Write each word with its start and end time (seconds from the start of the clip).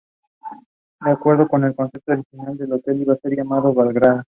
De 1.01 1.11
acuerdo 1.11 1.47
con 1.47 1.63
el 1.63 1.75
concepto 1.75 2.13
original, 2.13 2.57
el 2.59 2.73
hotel 2.73 3.03
iba 3.03 3.13
a 3.13 3.17
ser 3.17 3.35
llamado 3.35 3.71
Belgrado. 3.71 4.23